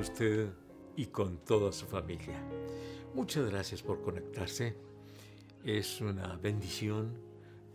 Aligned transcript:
Usted 0.00 0.48
y 0.96 1.06
con 1.06 1.44
toda 1.44 1.70
su 1.72 1.84
familia. 1.84 2.42
Muchas 3.14 3.50
gracias 3.50 3.82
por 3.82 4.00
conectarse. 4.00 4.74
Es 5.62 6.00
una 6.00 6.36
bendición 6.36 7.18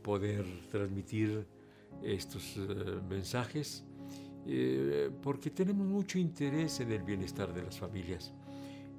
poder 0.02 0.44
transmitir 0.72 1.46
estos 2.02 2.58
eh, 2.58 3.00
mensajes 3.08 3.84
eh, 4.48 5.12
porque 5.22 5.52
tenemos 5.52 5.86
mucho 5.86 6.18
interés 6.18 6.80
en 6.80 6.94
el 6.94 7.04
bienestar 7.04 7.54
de 7.54 7.62
las 7.62 7.78
familias 7.78 8.34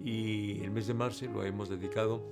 y 0.00 0.60
el 0.62 0.70
mes 0.70 0.86
de 0.86 0.94
marzo 0.94 1.26
lo 1.26 1.42
hemos 1.42 1.68
dedicado 1.68 2.22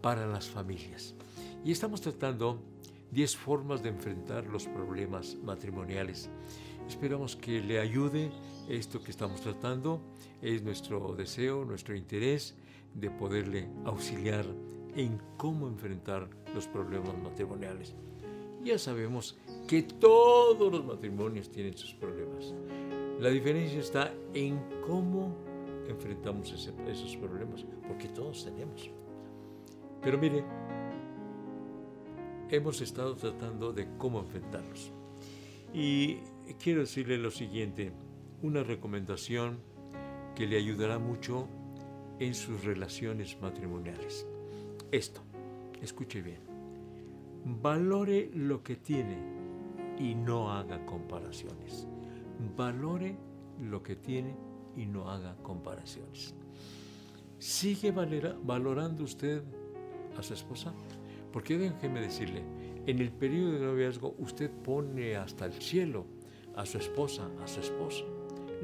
para 0.00 0.28
las 0.28 0.48
familias. 0.48 1.16
Y 1.64 1.72
estamos 1.72 2.00
tratando 2.00 2.62
10 3.10 3.36
formas 3.36 3.82
de 3.82 3.88
enfrentar 3.88 4.46
los 4.46 4.66
problemas 4.66 5.36
matrimoniales. 5.42 6.30
Esperamos 6.88 7.36
que 7.36 7.60
le 7.60 7.80
ayude 7.80 8.30
esto 8.68 9.02
que 9.02 9.10
estamos 9.10 9.40
tratando. 9.40 10.00
Es 10.40 10.62
nuestro 10.62 11.14
deseo, 11.14 11.64
nuestro 11.64 11.96
interés 11.96 12.54
de 12.94 13.10
poderle 13.10 13.68
auxiliar 13.84 14.46
en 14.94 15.20
cómo 15.36 15.68
enfrentar 15.68 16.28
los 16.54 16.66
problemas 16.66 17.16
matrimoniales. 17.18 17.94
Ya 18.64 18.78
sabemos 18.78 19.36
que 19.68 19.82
todos 19.82 20.72
los 20.72 20.84
matrimonios 20.84 21.50
tienen 21.50 21.76
sus 21.76 21.92
problemas. 21.94 22.54
La 23.20 23.30
diferencia 23.30 23.78
está 23.78 24.14
en 24.32 24.58
cómo 24.86 25.34
enfrentamos 25.88 26.52
esos 26.52 27.16
problemas, 27.16 27.64
porque 27.86 28.08
todos 28.08 28.44
tenemos. 28.44 28.90
Pero 30.02 30.18
mire, 30.18 30.44
hemos 32.50 32.80
estado 32.80 33.14
tratando 33.16 33.72
de 33.72 33.88
cómo 33.98 34.20
enfrentarlos. 34.20 34.90
Y 35.72 36.18
quiero 36.54 36.80
decirle 36.80 37.18
lo 37.18 37.30
siguiente, 37.30 37.92
una 38.42 38.62
recomendación 38.62 39.58
que 40.34 40.46
le 40.46 40.56
ayudará 40.56 40.98
mucho 40.98 41.48
en 42.18 42.34
sus 42.34 42.64
relaciones 42.64 43.40
matrimoniales. 43.40 44.26
Esto, 44.92 45.20
escuche 45.82 46.22
bien, 46.22 46.40
valore 47.44 48.30
lo 48.34 48.62
que 48.62 48.76
tiene 48.76 49.18
y 49.98 50.14
no 50.14 50.52
haga 50.52 50.84
comparaciones. 50.86 51.86
Valore 52.56 53.16
lo 53.60 53.82
que 53.82 53.96
tiene 53.96 54.34
y 54.76 54.86
no 54.86 55.10
haga 55.10 55.36
comparaciones. 55.42 56.34
¿Sigue 57.38 57.92
valorando 57.92 59.04
usted 59.04 59.42
a 60.16 60.22
su 60.22 60.34
esposa? 60.34 60.74
Porque 61.32 61.58
déjeme 61.58 62.00
decirle, 62.00 62.42
en 62.86 62.98
el 62.98 63.10
periodo 63.10 63.52
de 63.52 63.60
noviazgo 63.60 64.14
usted 64.18 64.50
pone 64.50 65.16
hasta 65.16 65.46
el 65.46 65.54
cielo 65.54 66.06
a 66.56 66.66
su 66.66 66.78
esposa, 66.78 67.28
a 67.42 67.46
su 67.46 67.60
esposo. 67.60 68.04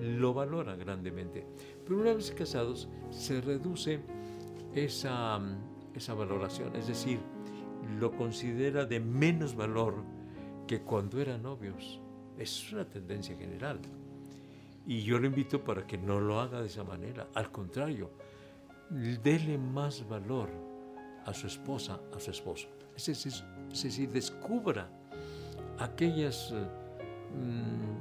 Lo 0.01 0.33
valora 0.33 0.75
grandemente. 0.77 1.47
Pero 1.85 2.01
una 2.01 2.15
vez 2.15 2.31
casados 2.31 2.89
se 3.11 3.41
reduce 3.41 4.01
esa, 4.75 5.41
esa 5.95 6.15
valoración, 6.15 6.75
es 6.77 6.89
decir, 6.89 7.21
lo 7.99 8.13
considera 8.13 8.85
de 8.85 9.01
menos 9.01 9.55
valor 9.55 9.95
que 10.67 10.81
cuando 10.81 11.21
eran 11.21 11.43
novios. 11.43 12.01
Es 12.39 12.73
una 12.73 12.89
tendencia 12.89 13.37
general. 13.37 13.81
Y 14.87 15.03
yo 15.03 15.19
le 15.19 15.29
invito 15.29 15.63
para 15.63 15.87
que 15.87 15.99
no 15.99 16.21
lo 16.21 16.41
haga 16.41 16.61
de 16.61 16.67
esa 16.67 16.83
manera. 16.83 17.29
Al 17.35 17.53
contrario, 17.53 18.11
dele 18.91 19.59
más 19.59 20.07
valor 20.09 20.49
a 21.25 21.33
su 21.33 21.47
esposa, 21.47 22.01
a 22.15 22.19
su 22.19 22.31
esposo. 22.31 22.69
Es 22.97 23.07
decir, 23.07 24.11
descubra 24.11 24.89
aquellas, 25.79 26.53
mm, 27.35 27.93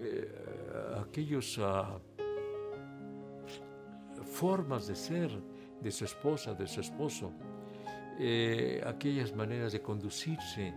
eh, 0.00 0.28
aquellos 1.00 1.58
ah, 1.62 1.98
formas 4.24 4.86
de 4.86 4.94
ser 4.94 5.30
de 5.80 5.90
su 5.90 6.04
esposa, 6.04 6.54
de 6.54 6.66
su 6.66 6.80
esposo, 6.80 7.32
eh, 8.18 8.82
aquellas 8.86 9.34
maneras 9.34 9.72
de 9.72 9.80
conducirse 9.80 10.74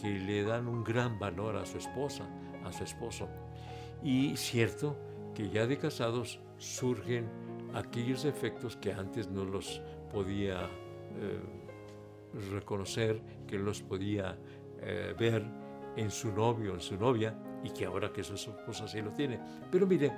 que 0.00 0.08
le 0.08 0.42
dan 0.42 0.66
un 0.66 0.82
gran 0.82 1.18
valor 1.18 1.56
a 1.56 1.64
su 1.64 1.78
esposa, 1.78 2.28
a 2.64 2.72
su 2.72 2.84
esposo. 2.84 3.28
Y 4.02 4.36
cierto 4.36 4.96
que 5.34 5.48
ya 5.50 5.66
de 5.66 5.78
casados 5.78 6.40
surgen 6.58 7.28
aquellos 7.74 8.22
defectos 8.22 8.76
que 8.76 8.92
antes 8.92 9.28
no 9.28 9.44
los 9.44 9.80
podía 10.12 10.68
eh, 11.16 11.40
reconocer, 12.52 13.20
que 13.46 13.58
los 13.58 13.82
podía 13.82 14.36
ver 15.18 15.63
en 15.96 16.10
su 16.10 16.32
novio, 16.32 16.74
en 16.74 16.80
su 16.80 16.96
novia, 16.96 17.36
y 17.62 17.70
que 17.70 17.86
ahora 17.86 18.12
que 18.12 18.22
su 18.22 18.34
esposa 18.34 18.86
sí 18.88 19.00
lo 19.00 19.10
tiene. 19.12 19.40
Pero 19.70 19.86
mire, 19.86 20.12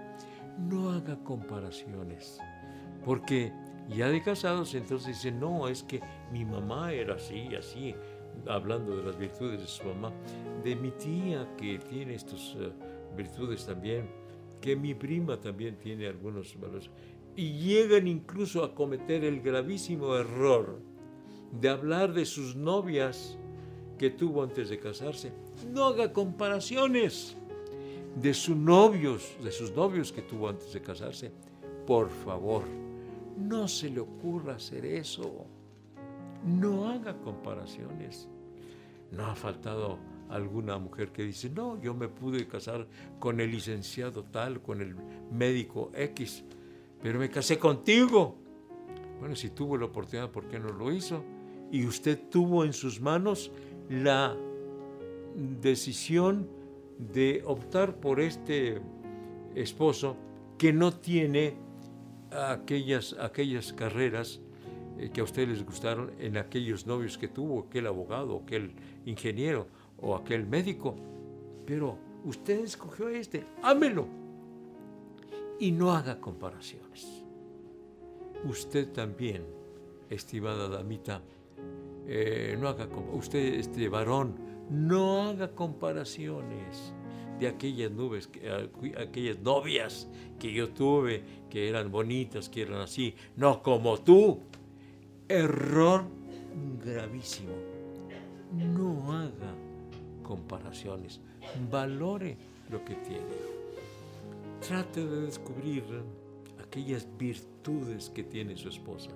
no 0.59 0.91
haga 0.91 1.17
comparaciones, 1.23 2.39
porque 3.05 3.53
ya 3.89 4.09
de 4.09 4.23
casados 4.23 4.75
entonces 4.75 5.23
dice, 5.23 5.33
no, 5.33 5.69
es 5.69 5.83
que 5.83 6.01
mi 6.33 6.45
mamá 6.45 6.93
era 6.93 7.15
así, 7.15 7.55
así, 7.55 7.95
hablando 8.49 8.97
de 8.97 9.03
las 9.05 9.17
virtudes 9.17 9.61
de 9.61 9.67
su 9.67 9.85
mamá, 9.85 10.13
de 10.65 10.77
mi 10.77 10.91
tía 10.93 11.49
que 11.57 11.79
tiene 11.79 12.15
estas 12.15 12.57
eh, 12.59 12.73
virtudes 13.17 13.67
también, 13.67 14.09
que 14.61 14.75
mi 14.75 14.95
prima 14.95 15.39
también 15.39 15.79
tiene 15.79 16.07
algunos 16.07 16.59
valores 16.59 16.91
y 17.37 17.53
llegan 17.59 18.09
incluso 18.09 18.65
a 18.65 18.75
cometer 18.75 19.23
el 19.23 19.43
gravísimo 19.43 20.17
error 20.17 20.81
de 21.53 21.69
hablar 21.69 22.15
de 22.15 22.25
sus 22.25 22.57
novias 22.57 23.39
que 23.97 24.11
tuvo 24.11 24.43
antes 24.43 24.69
de 24.69 24.79
casarse. 24.79 25.33
No 25.73 25.85
haga 25.85 26.13
comparaciones 26.13 27.37
de 28.21 28.35
sus 28.35 28.57
novios, 28.57 29.37
de 29.43 29.53
sus 29.53 29.73
novios 29.73 30.13
que 30.13 30.23
tuvo 30.23 30.49
antes 30.49 30.73
de 30.73 30.81
casarse. 30.81 31.33
Por 31.87 32.11
favor, 32.11 32.63
no 33.39 33.69
se 33.69 33.91
le 33.91 34.01
ocurra 34.01 34.57
hacer 34.57 34.85
eso. 34.85 35.47
No 36.45 36.89
haga 36.89 37.17
comparaciones. 37.19 38.29
No 39.11 39.27
ha 39.27 39.35
faltado 39.35 39.99
alguna 40.29 40.79
mujer 40.79 41.13
que 41.13 41.23
dice, 41.23 41.49
no, 41.51 41.81
yo 41.81 41.95
me 41.95 42.09
pude 42.09 42.47
casar 42.49 42.87
con 43.19 43.41
el 43.41 43.53
licenciado 43.53 44.25
tal, 44.25 44.61
con 44.61 44.81
el 44.81 44.97
médico 45.31 45.93
X 45.95 46.45
pero 47.03 47.19
me 47.19 47.31
casé 47.31 47.59
contigo. 47.59 48.37
Bueno, 49.21 49.37
si 49.37 49.51
tuvo 49.51 49.77
la 49.77 49.87
oportunidad, 49.87 50.31
¿por 50.31 50.49
qué 50.49 50.59
no 50.59 50.73
lo 50.73 50.93
hizo? 50.93 51.23
Y 51.71 51.87
usted 51.87 52.19
tuvo 52.31 52.65
en 52.65 52.73
sus 52.73 53.01
manos 53.01 53.51
la 53.89 54.37
decisión 55.61 56.49
de 56.99 57.43
optar 57.45 57.97
por 57.97 58.21
este 58.21 58.81
esposo 59.55 60.17
que 60.59 60.73
no 60.73 60.93
tiene 60.93 61.57
aquellas, 62.31 63.15
aquellas 63.19 63.73
carreras 63.73 64.41
eh, 64.99 65.11
que 65.13 65.21
a 65.21 65.25
ustedes 65.25 65.49
les 65.49 65.65
gustaron 65.65 66.11
en 66.19 66.37
aquellos 66.37 66.87
novios 66.87 67.19
que 67.19 67.29
tuvo, 67.29 67.67
aquel 67.69 67.87
abogado, 67.87 68.41
aquel 68.43 68.73
ingeniero 69.05 69.67
o 70.01 70.15
aquel 70.15 70.47
médico. 70.47 70.97
Pero 71.67 71.99
usted 72.25 72.61
escogió 72.61 73.09
este, 73.09 73.45
ámelo 73.63 74.07
y 75.59 75.73
no 75.73 75.93
haga 75.93 76.19
comparaciones. 76.21 77.23
Usted 78.45 78.93
también, 78.93 79.45
estimada 80.09 80.69
damita, 80.69 81.21
eh, 82.07 82.57
no 82.59 82.69
haga 82.69 82.89
usted, 83.13 83.55
este 83.55 83.89
varón, 83.89 84.37
no 84.71 85.23
haga 85.23 85.53
comparaciones 85.53 86.95
de 87.39 87.49
aquellas 87.49 87.91
nubes, 87.91 88.31
aquellas 88.99 89.39
novias 89.41 90.09
que 90.39 90.53
yo 90.53 90.71
tuve, 90.71 91.23
que 91.51 91.69
eran 91.69 91.91
bonitas, 91.91 92.49
que 92.49 92.63
eran 92.63 92.81
así, 92.81 93.15
no 93.37 93.63
como 93.63 93.99
tú. 93.99 94.41
Error 95.29 96.05
gravísimo. 96.85 97.53
No 98.53 99.13
haga 99.13 99.55
comparaciones, 100.23 101.21
valore 101.71 102.37
lo 102.71 102.85
que 102.85 102.95
tiene 102.95 103.57
trate 104.61 105.07
de 105.07 105.23
descubrir 105.23 105.85
aquellas 106.61 107.07
virtudes 107.19 108.11
que 108.11 108.25
tiene 108.25 108.57
su 108.57 108.69
esposa, 108.69 109.11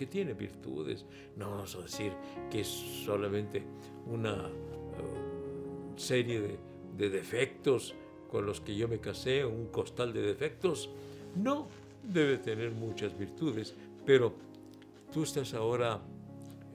porque 0.00 0.10
tiene 0.10 0.32
virtudes. 0.32 1.04
No 1.36 1.50
vamos 1.50 1.74
a 1.76 1.82
decir 1.82 2.14
que 2.50 2.60
es 2.60 2.68
solamente 2.68 3.62
una 4.06 4.48
uh, 4.48 5.98
serie 5.98 6.40
de, 6.40 6.58
de 6.96 7.10
defectos 7.10 7.94
con 8.30 8.46
los 8.46 8.62
que 8.62 8.74
yo 8.74 8.88
me 8.88 8.98
casé, 8.98 9.44
un 9.44 9.66
costal 9.66 10.14
de 10.14 10.22
defectos. 10.22 10.88
No, 11.36 11.68
debe 12.02 12.38
tener 12.38 12.70
muchas 12.70 13.18
virtudes, 13.18 13.74
pero 14.06 14.32
tú 15.12 15.24
estás 15.24 15.52
ahora 15.52 16.00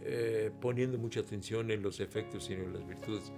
eh, 0.04 0.52
poniendo 0.62 1.00
mucha 1.00 1.22
atención 1.22 1.72
en 1.72 1.82
los 1.82 2.00
efectos 2.02 2.48
y 2.52 2.54
en 2.54 2.74
las 2.74 2.88
virtudes. 2.88 3.32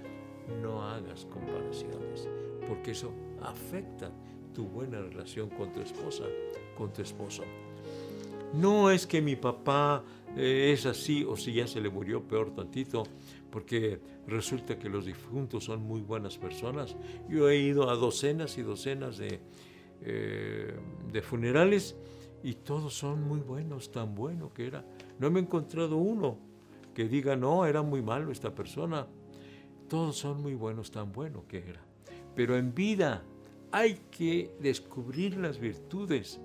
No 0.61 0.83
hagas 0.83 1.23
comparaciones, 1.27 2.27
porque 2.67 2.91
eso 2.91 3.13
afecta 3.41 4.11
tu 4.53 4.65
buena 4.65 4.99
relación 4.99 5.49
con 5.49 5.71
tu 5.71 5.79
esposa, 5.79 6.25
con 6.77 6.91
tu 6.91 7.01
esposo. 7.01 7.43
No 8.53 8.89
es 8.89 9.05
que 9.05 9.21
mi 9.21 9.35
papá 9.35 10.03
eh, 10.35 10.71
es 10.73 10.85
así 10.85 11.23
o 11.23 11.35
si 11.35 11.53
ya 11.53 11.67
se 11.67 11.81
le 11.81 11.89
murió 11.89 12.27
peor 12.27 12.53
tantito, 12.53 13.03
porque 13.51 13.99
resulta 14.27 14.77
que 14.77 14.89
los 14.89 15.05
difuntos 15.05 15.65
son 15.65 15.81
muy 15.81 16.01
buenas 16.01 16.37
personas. 16.37 16.95
Yo 17.29 17.49
he 17.49 17.57
ido 17.57 17.89
a 17.89 17.95
docenas 17.95 18.57
y 18.57 18.61
docenas 18.61 19.17
de, 19.17 19.39
eh, 20.01 20.75
de 21.11 21.21
funerales 21.21 21.95
y 22.43 22.53
todos 22.53 22.93
son 22.93 23.27
muy 23.27 23.39
buenos, 23.39 23.91
tan 23.91 24.15
bueno 24.15 24.53
que 24.53 24.67
era. 24.67 24.85
No 25.19 25.31
me 25.31 25.39
he 25.39 25.43
encontrado 25.43 25.97
uno 25.97 26.37
que 26.93 27.07
diga, 27.07 27.35
no, 27.35 27.65
era 27.65 27.81
muy 27.81 28.01
malo 28.01 28.31
esta 28.31 28.53
persona. 28.53 29.07
Todos 29.87 30.17
son 30.17 30.41
muy 30.41 30.55
buenos, 30.55 30.91
tan 30.91 31.11
bueno 31.11 31.45
que 31.47 31.59
era. 31.59 31.81
Pero 32.35 32.57
en 32.57 32.73
vida 32.73 33.23
hay 33.71 33.99
que 34.11 34.55
descubrir 34.59 35.37
las 35.37 35.59
virtudes 35.59 36.39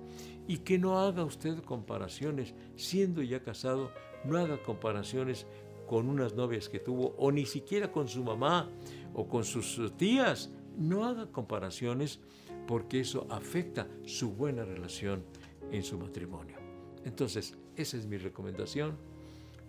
y 0.47 0.57
que 0.59 0.77
no 0.77 0.99
haga 0.99 1.23
usted 1.23 1.59
comparaciones, 1.63 2.53
siendo 2.75 3.21
ya 3.21 3.41
casado, 3.41 3.91
no 4.25 4.37
haga 4.37 4.61
comparaciones 4.61 5.45
con 5.87 6.09
unas 6.09 6.33
novias 6.33 6.69
que 6.69 6.79
tuvo 6.79 7.15
o 7.17 7.31
ni 7.31 7.45
siquiera 7.45 7.91
con 7.91 8.07
su 8.07 8.23
mamá 8.23 8.69
o 9.13 9.27
con 9.27 9.43
sus 9.43 9.95
tías. 9.97 10.51
No 10.77 11.05
haga 11.05 11.31
comparaciones 11.31 12.19
porque 12.67 13.01
eso 13.01 13.27
afecta 13.29 13.87
su 14.05 14.31
buena 14.31 14.65
relación 14.65 15.23
en 15.71 15.83
su 15.83 15.97
matrimonio. 15.97 16.57
Entonces, 17.05 17.57
esa 17.75 17.97
es 17.97 18.05
mi 18.05 18.17
recomendación. 18.17 18.97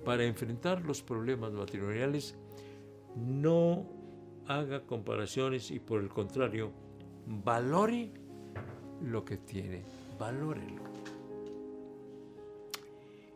Para 0.04 0.24
enfrentar 0.24 0.82
los 0.82 1.02
problemas 1.02 1.52
matrimoniales, 1.52 2.36
no 3.16 3.86
haga 4.46 4.84
comparaciones 4.86 5.70
y 5.70 5.78
por 5.78 6.00
el 6.00 6.08
contrario, 6.08 6.72
valore 7.26 8.12
lo 9.02 9.24
que 9.24 9.38
tiene, 9.38 9.82
valórelo. 10.18 10.82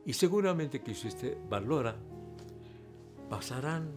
Y 0.04 0.12
seguramente 0.12 0.80
que 0.80 0.94
si 0.94 1.08
usted 1.08 1.36
valora, 1.48 1.96
pasarán 3.28 3.90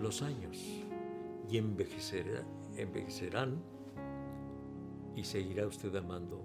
los 0.00 0.22
años 0.22 0.58
y 1.48 1.58
envejecerán 1.58 3.62
y 5.14 5.24
seguirá 5.24 5.66
usted 5.66 5.94
amando 5.94 6.42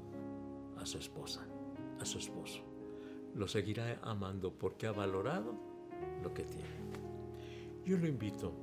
a 0.78 0.86
su 0.86 1.00
esposa, 1.00 1.48
a 2.00 2.06
su 2.06 2.20
esposo. 2.20 2.62
Lo 3.36 3.48
seguirá 3.48 4.00
amando 4.04 4.54
porque 4.54 4.88
ha 4.88 4.92
valorado 4.92 5.56
lo 6.22 6.34
que 6.34 6.44
tiene. 6.44 6.68
Yo 7.86 7.98
lo 7.98 8.08
invito 8.08 8.54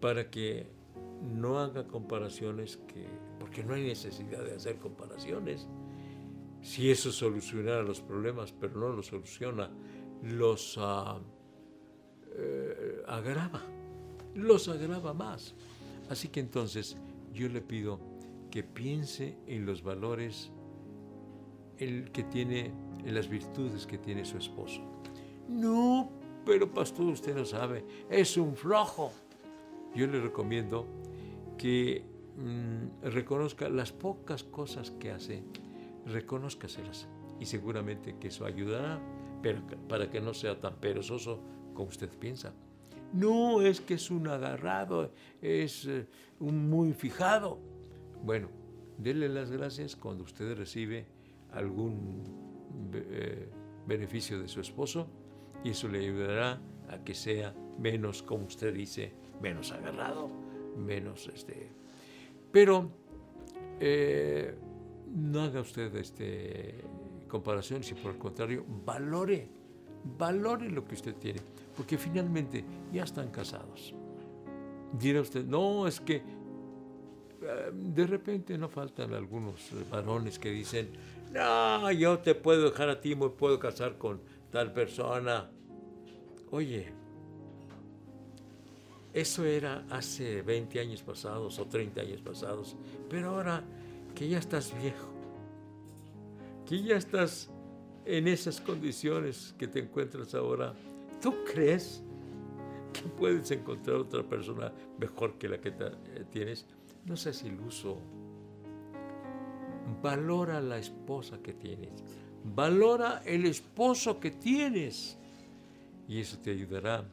para 0.00 0.30
que 0.30 0.66
no 1.22 1.58
haga 1.58 1.86
comparaciones 1.86 2.76
que, 2.76 3.06
porque 3.38 3.64
no 3.64 3.74
hay 3.74 3.84
necesidad 3.84 4.44
de 4.44 4.54
hacer 4.54 4.78
comparaciones. 4.78 5.68
Si 6.60 6.90
eso 6.90 7.12
solucionara 7.12 7.82
los 7.82 8.00
problemas, 8.00 8.52
pero 8.52 8.78
no 8.78 8.88
los 8.90 9.06
soluciona, 9.06 9.70
los 10.22 10.76
uh, 10.76 11.20
eh, 12.36 13.02
agrava, 13.06 13.62
los 14.34 14.68
agrava 14.68 15.12
más. 15.12 15.54
Así 16.08 16.28
que 16.28 16.40
entonces 16.40 16.96
yo 17.32 17.48
le 17.48 17.60
pido 17.60 18.00
que 18.50 18.62
piense 18.62 19.36
en 19.46 19.66
los 19.66 19.82
valores 19.82 20.52
que 21.76 22.24
tiene, 22.30 22.72
en 23.04 23.14
las 23.14 23.28
virtudes 23.28 23.86
que 23.86 23.98
tiene 23.98 24.24
su 24.24 24.38
esposo. 24.38 24.80
No, 25.48 26.10
pero 26.46 26.72
pastor, 26.72 27.06
usted 27.06 27.34
no 27.34 27.44
sabe, 27.44 27.84
es 28.08 28.36
un 28.36 28.54
flojo. 28.54 29.12
Yo 29.94 30.06
le 30.06 30.20
recomiendo 30.20 30.86
que 31.56 32.04
mm, 32.36 33.06
reconozca 33.08 33.68
las 33.68 33.92
pocas 33.92 34.42
cosas 34.42 34.90
que 34.90 35.10
hace, 35.10 35.42
reconózcaselas 36.06 37.08
y 37.40 37.46
seguramente 37.46 38.16
que 38.18 38.28
eso 38.28 38.44
ayudará 38.44 39.00
pero, 39.42 39.62
para 39.88 40.10
que 40.10 40.20
no 40.20 40.34
sea 40.34 40.58
tan 40.58 40.76
perezoso 40.76 41.40
como 41.74 41.88
usted 41.88 42.08
piensa. 42.18 42.54
No 43.12 43.60
es 43.62 43.80
que 43.80 43.94
es 43.94 44.10
un 44.10 44.26
agarrado, 44.26 45.12
es 45.40 45.86
eh, 45.86 46.06
un 46.40 46.68
muy 46.68 46.92
fijado. 46.92 47.60
Bueno, 48.22 48.48
dele 48.98 49.28
las 49.28 49.50
gracias 49.50 49.94
cuando 49.94 50.24
usted 50.24 50.56
recibe 50.56 51.06
algún 51.52 52.24
eh, 52.92 53.48
beneficio 53.86 54.40
de 54.40 54.48
su 54.48 54.60
esposo 54.60 55.08
y 55.62 55.70
eso 55.70 55.88
le 55.88 56.00
ayudará 56.00 56.60
a 56.88 57.04
que 57.04 57.14
sea 57.14 57.54
menos, 57.78 58.22
como 58.22 58.46
usted 58.46 58.74
dice, 58.74 59.12
menos 59.44 59.72
agarrado, 59.72 60.30
menos 60.74 61.28
este. 61.28 61.68
Pero 62.50 62.90
eh, 63.78 64.54
no 65.14 65.42
haga 65.42 65.60
usted 65.60 65.94
este 65.96 66.82
comparaciones 67.28 67.90
y 67.90 67.94
por 67.94 68.12
el 68.12 68.18
contrario, 68.18 68.64
valore, 68.86 69.48
valore 70.16 70.70
lo 70.70 70.84
que 70.86 70.94
usted 70.94 71.14
tiene, 71.16 71.40
porque 71.76 71.98
finalmente 71.98 72.64
ya 72.92 73.02
están 73.02 73.30
casados. 73.30 73.92
Dirá 74.92 75.20
usted, 75.20 75.44
no, 75.44 75.88
es 75.88 76.00
que 76.00 76.16
eh, 76.16 77.70
de 77.72 78.06
repente 78.06 78.56
no 78.56 78.68
faltan 78.68 79.12
algunos 79.12 79.68
varones 79.90 80.38
que 80.38 80.50
dicen, 80.50 80.90
no, 81.32 81.90
yo 81.90 82.20
te 82.20 82.36
puedo 82.36 82.70
dejar 82.70 82.88
a 82.88 83.00
ti, 83.00 83.16
me 83.16 83.28
puedo 83.28 83.58
casar 83.58 83.98
con 83.98 84.20
tal 84.52 84.72
persona. 84.72 85.50
Oye, 86.52 86.92
eso 89.14 89.44
era 89.44 89.86
hace 89.90 90.42
20 90.42 90.80
años 90.80 91.02
pasados 91.02 91.60
o 91.60 91.66
30 91.66 92.00
años 92.00 92.20
pasados, 92.20 92.76
pero 93.08 93.30
ahora 93.30 93.62
que 94.12 94.28
ya 94.28 94.38
estás 94.38 94.76
viejo, 94.76 95.08
que 96.66 96.82
ya 96.82 96.96
estás 96.96 97.48
en 98.04 98.26
esas 98.26 98.60
condiciones 98.60 99.54
que 99.56 99.68
te 99.68 99.78
encuentras 99.78 100.34
ahora, 100.34 100.74
¿tú 101.22 101.32
crees 101.44 102.02
que 102.92 103.02
puedes 103.02 103.48
encontrar 103.52 103.98
otra 103.98 104.24
persona 104.24 104.72
mejor 104.98 105.38
que 105.38 105.48
la 105.48 105.60
que 105.60 105.68
eh, 105.68 106.24
tienes? 106.32 106.66
No 107.04 107.16
seas 107.16 107.44
iluso. 107.44 108.00
Valora 110.02 110.60
la 110.60 110.78
esposa 110.78 111.38
que 111.40 111.52
tienes. 111.52 112.02
Valora 112.42 113.22
el 113.24 113.46
esposo 113.46 114.18
que 114.18 114.32
tienes. 114.32 115.16
Y 116.08 116.20
eso 116.20 116.38
te 116.38 116.50
ayudará 116.50 117.04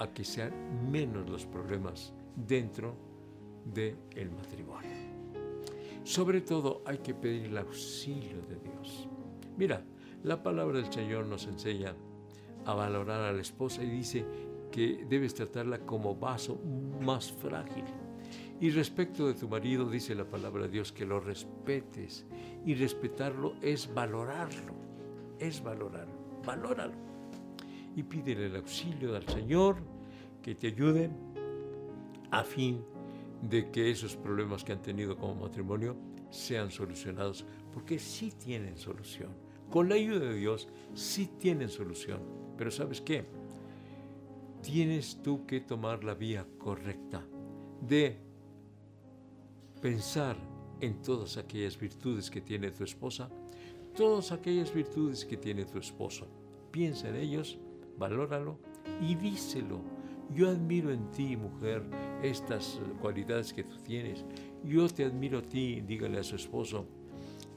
a 0.00 0.12
que 0.12 0.24
sean 0.24 0.90
menos 0.90 1.30
los 1.30 1.46
problemas 1.46 2.12
dentro 2.34 2.96
del 3.64 3.96
el 4.16 4.30
matrimonio. 4.32 4.90
Sobre 6.02 6.40
todo 6.40 6.82
hay 6.84 6.98
que 6.98 7.14
pedir 7.14 7.44
el 7.44 7.58
auxilio 7.58 8.42
de 8.42 8.56
Dios. 8.56 9.08
Mira, 9.56 9.84
la 10.24 10.42
palabra 10.42 10.80
del 10.80 10.92
Señor 10.92 11.26
nos 11.26 11.46
enseña 11.46 11.94
a 12.64 12.74
valorar 12.74 13.20
a 13.20 13.32
la 13.32 13.40
esposa 13.40 13.84
y 13.84 13.90
dice 13.90 14.24
que 14.72 15.06
debes 15.08 15.34
tratarla 15.34 15.78
como 15.80 16.16
vaso 16.16 16.58
más 17.00 17.30
frágil 17.30 17.84
y 18.60 18.68
respecto 18.70 19.26
de 19.26 19.32
tu 19.32 19.48
marido, 19.48 19.88
dice 19.88 20.14
la 20.14 20.26
palabra 20.26 20.64
de 20.64 20.68
Dios, 20.68 20.92
que 20.92 21.06
lo 21.06 21.18
respetes. 21.18 22.26
Y 22.66 22.74
respetarlo 22.74 23.54
es 23.62 23.92
valorarlo, 23.92 24.74
es 25.38 25.62
valorarlo, 25.62 26.12
valóralo. 26.44 26.92
Y 27.96 28.02
pídele 28.02 28.46
el 28.46 28.56
auxilio 28.56 29.12
del 29.12 29.26
Señor 29.26 29.76
que 30.42 30.54
te 30.54 30.68
ayude 30.68 31.10
a 32.30 32.44
fin 32.44 32.84
de 33.42 33.70
que 33.70 33.90
esos 33.90 34.16
problemas 34.16 34.64
que 34.64 34.72
han 34.72 34.82
tenido 34.82 35.16
como 35.16 35.34
matrimonio 35.34 35.96
sean 36.30 36.70
solucionados, 36.70 37.44
porque 37.72 37.98
sí 37.98 38.32
tienen 38.32 38.76
solución. 38.76 39.30
Con 39.70 39.88
la 39.88 39.94
ayuda 39.94 40.26
de 40.26 40.34
Dios 40.34 40.68
sí 40.94 41.30
tienen 41.38 41.68
solución. 41.68 42.20
Pero 42.56 42.70
¿sabes 42.70 43.00
qué? 43.00 43.24
Tienes 44.62 45.22
tú 45.22 45.46
que 45.46 45.60
tomar 45.60 46.04
la 46.04 46.14
vía 46.14 46.46
correcta 46.58 47.24
de 47.80 48.18
pensar 49.80 50.36
en 50.80 51.00
todas 51.02 51.36
aquellas 51.36 51.78
virtudes 51.78 52.30
que 52.30 52.40
tiene 52.40 52.70
tu 52.70 52.84
esposa, 52.84 53.30
todas 53.94 54.32
aquellas 54.32 54.72
virtudes 54.74 55.24
que 55.24 55.36
tiene 55.36 55.64
tu 55.64 55.78
esposo. 55.78 56.26
Piensa 56.70 57.08
en 57.08 57.16
ellos, 57.16 57.58
valóralo 57.96 58.58
y 59.00 59.14
díselo. 59.14 59.99
Yo 60.34 60.48
admiro 60.48 60.92
en 60.92 61.10
ti, 61.10 61.36
mujer, 61.36 61.82
estas 62.22 62.80
cualidades 63.00 63.52
que 63.52 63.64
tú 63.64 63.76
tienes. 63.78 64.24
Yo 64.64 64.88
te 64.88 65.04
admiro 65.04 65.38
a 65.38 65.42
ti, 65.42 65.80
dígale 65.80 66.18
a 66.18 66.22
su 66.22 66.36
esposo, 66.36 66.86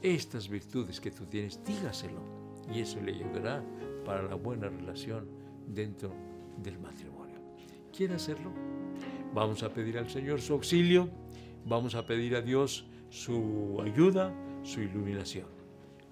estas 0.02 0.48
virtudes 0.48 1.00
que 1.00 1.10
tú 1.10 1.26
tienes, 1.26 1.62
dígaselo. 1.64 2.20
Y 2.72 2.80
eso 2.80 3.00
le 3.00 3.14
ayudará 3.14 3.62
para 4.04 4.22
la 4.22 4.34
buena 4.34 4.68
relación 4.68 5.28
dentro 5.66 6.12
del 6.62 6.78
matrimonio. 6.78 7.36
¿Quiere 7.96 8.14
hacerlo? 8.14 8.50
Vamos 9.32 9.62
a 9.62 9.72
pedir 9.72 9.98
al 9.98 10.08
Señor 10.08 10.40
su 10.40 10.54
auxilio 10.54 11.08
Vamos 11.66 11.94
a 11.94 12.06
pedir 12.06 12.36
a 12.36 12.42
Dios 12.42 12.84
su 13.08 13.80
ayuda, 13.82 14.34
su 14.62 14.82
iluminación. 14.82 15.46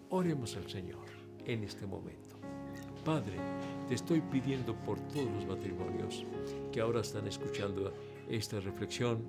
Oremos 0.08 0.56
al 0.56 0.68
Señor 0.70 1.04
en 1.44 1.64
este 1.64 1.86
momento. 1.86 2.31
Padre, 3.04 3.36
te 3.88 3.94
estoy 3.94 4.20
pidiendo 4.20 4.74
por 4.74 4.98
todos 5.08 5.30
los 5.32 5.46
matrimonios 5.46 6.24
que 6.70 6.80
ahora 6.80 7.00
están 7.00 7.26
escuchando 7.26 7.92
esta 8.28 8.60
reflexión. 8.60 9.22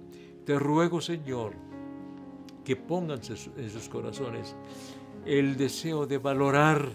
Te 0.45 0.59
ruego, 0.59 1.01
Señor, 1.01 1.53
que 2.63 2.75
pongan 2.75 3.19
en 3.57 3.69
sus 3.69 3.89
corazones 3.89 4.55
el 5.25 5.57
deseo 5.57 6.05
de 6.05 6.17
valorar 6.17 6.87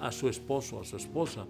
a 0.00 0.12
su 0.12 0.28
esposo, 0.28 0.80
a 0.80 0.84
su 0.84 0.96
esposa, 0.96 1.46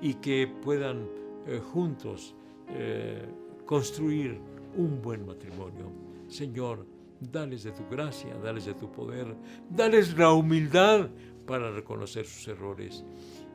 y 0.00 0.14
que 0.14 0.48
puedan 0.62 1.08
eh, 1.46 1.60
juntos 1.72 2.34
eh, 2.68 3.26
construir 3.64 4.38
un 4.76 5.00
buen 5.00 5.24
matrimonio 5.24 6.04
Señor, 6.28 6.86
Dales 7.20 7.62
de 7.62 7.70
tu 7.70 7.88
gracia, 7.88 8.36
dales 8.42 8.66
de 8.66 8.74
tu 8.74 8.90
poder, 8.90 9.34
dales 9.70 10.18
la 10.18 10.32
humildad 10.32 11.08
para 11.46 11.70
reconocer 11.70 12.26
sus 12.26 12.48
errores 12.48 13.04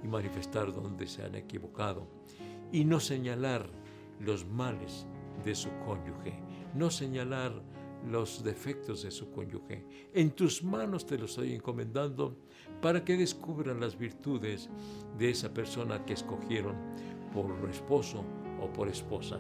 y 0.04 0.08
manifestar 0.08 0.74
donde 0.74 1.08
se 1.08 1.24
han 1.24 1.36
equivocado 1.36 2.08
y 2.72 2.86
no 2.86 3.00
señalar 3.00 3.70
los 4.20 4.46
males 4.46 5.06
de 5.44 5.56
su 5.56 5.70
cónyuge, 5.86 6.40
no 6.74 6.90
señalar 6.90 7.54
los 8.10 8.44
defectos 8.44 9.04
de 9.04 9.12
su 9.12 9.32
cónyuge. 9.32 9.86
En 10.14 10.32
tus 10.32 10.64
manos 10.64 11.06
te 11.06 11.18
lo 11.18 11.26
estoy 11.26 11.54
encomendando 11.54 12.38
para 12.82 13.04
que 13.04 13.18
descubran 13.18 13.80
las 13.80 13.98
virtudes 13.98 14.70
de 15.18 15.30
esa 15.30 15.54
persona 15.54 16.06
que 16.06 16.14
escogieron 16.14 16.76
por 17.34 17.52
esposo 17.70 18.24
o 18.62 18.72
por 18.72 18.88
esposa. 18.88 19.40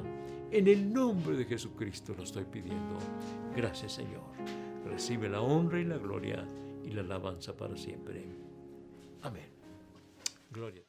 En 0.51 0.67
el 0.67 0.91
nombre 0.91 1.37
de 1.37 1.45
Jesucristo 1.45 2.13
lo 2.17 2.23
estoy 2.23 2.45
pidiendo. 2.45 2.97
Gracias 3.55 3.93
Señor. 3.93 4.23
Recibe 4.85 5.29
la 5.29 5.41
honra 5.41 5.79
y 5.79 5.85
la 5.85 5.97
gloria 5.97 6.45
y 6.83 6.91
la 6.91 7.01
alabanza 7.01 7.55
para 7.55 7.77
siempre. 7.77 8.25
Amén. 9.21 9.58
Gloria. 10.51 10.88